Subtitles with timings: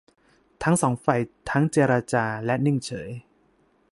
[0.63, 1.19] ทั้งสองฝ่าย
[1.49, 3.09] ทั้งเจรจาและนิ่งเฉย